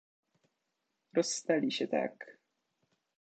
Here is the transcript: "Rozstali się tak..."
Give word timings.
"Rozstali 1.13 1.71
się 1.71 1.87
tak..." 1.87 2.37